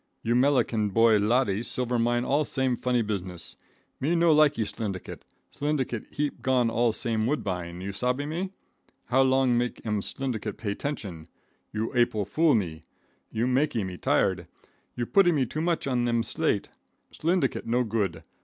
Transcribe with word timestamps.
You 0.23 0.33
Melican 0.33 0.89
boy 0.91 1.19
Laddee 1.19 1.61
silver 1.63 1.99
mine 1.99 2.25
all 2.25 2.43
same 2.43 2.75
funny 2.75 3.03
business. 3.03 3.55
Me 3.99 4.15
no 4.15 4.33
likee 4.33 4.63
slyndicate. 4.65 5.21
Slyndicate 5.55 6.11
heap 6.11 6.41
gone 6.41 6.71
all 6.71 6.91
same 6.91 7.27
woodbine. 7.27 7.81
You 7.81 7.91
sabbe 7.91 8.27
me? 8.27 8.49
How 9.09 9.21
Long 9.21 9.55
make 9.55 9.79
em 9.85 10.01
slyndicate 10.01 10.57
pay 10.57 10.73
tention. 10.73 11.27
You 11.71 11.91
April 11.95 12.25
foolee 12.25 12.55
me. 12.57 12.81
You 13.29 13.45
makee 13.45 13.83
me 13.85 13.95
tlired. 13.95 14.47
You 14.95 15.05
putee 15.05 15.31
me 15.31 15.45
too 15.45 15.61
much 15.61 15.85
on 15.85 16.07
em 16.07 16.23
slate. 16.23 16.69
Slyndicate 17.13 17.67
no 17.67 17.83
good. 17.83 18.23